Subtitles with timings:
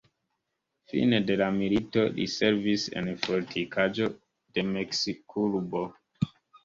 [0.93, 4.09] Fine de la milito, li servis en fortikaĵo
[4.57, 5.85] de Meksikurbo.